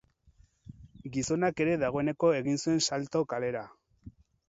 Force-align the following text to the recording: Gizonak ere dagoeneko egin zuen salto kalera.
Gizonak 1.17 1.63
ere 1.67 1.77
dagoeneko 1.85 2.33
egin 2.41 2.61
zuen 2.65 2.85
salto 2.91 3.25
kalera. 3.37 3.67